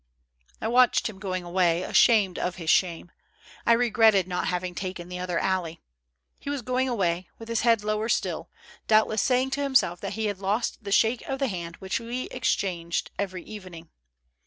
[0.59, 3.11] I watched him going away, ashamed of his shame.
[3.67, 5.79] I regretted not having taken the other alley.
[6.39, 8.49] He was going away, with his head lower still,
[8.87, 12.23] doubtless saying to himself that he had lost the shake of the hand which we
[12.29, 13.89] exchanged every evening.